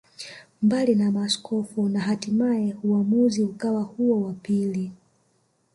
Mbali 0.61 0.95
na 0.95 1.11
maaskofu 1.11 1.89
na 1.89 1.99
hatimae 1.99 2.75
uamuzi 2.83 3.43
ukawa 3.43 3.81
huo 3.83 4.21
wa 4.21 4.33
pili 4.33 4.91